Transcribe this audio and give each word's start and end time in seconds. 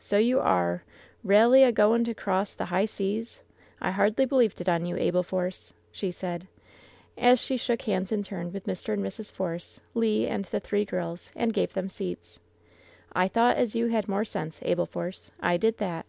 "So 0.00 0.18
you 0.18 0.40
are 0.40 0.82
ralely 1.24 1.62
a 1.64 1.70
going 1.70 2.02
to 2.06 2.14
cross 2.14 2.52
the 2.52 2.64
high 2.64 2.84
seas? 2.86 3.44
I 3.80 3.92
hardly 3.92 4.24
believed 4.24 4.60
it 4.60 4.68
on 4.68 4.86
you, 4.86 4.96
Abel 4.96 5.22
Force!" 5.22 5.72
she 5.92 6.10
said, 6.10 6.48
as 7.16 7.38
she 7.38 7.56
shook 7.56 7.82
hands 7.82 8.10
in 8.10 8.24
turn 8.24 8.52
with 8.52 8.64
Mr. 8.66 8.92
and 8.94 9.04
Mrs. 9.04 9.30
Force, 9.30 9.78
Le 9.94 10.26
and 10.26 10.46
the 10.46 10.58
three 10.58 10.84
girls, 10.84 11.30
and 11.36 11.54
gave 11.54 11.74
them 11.74 11.88
seats. 11.88 12.40
"I 13.12 13.28
thought 13.28 13.56
as 13.56 13.76
you 13.76 13.86
had 13.86 14.08
more 14.08 14.24
sense, 14.24 14.58
Abel 14.62 14.84
Force! 14.86 15.30
I 15.38 15.58
did 15.58 15.78
that 15.78 16.06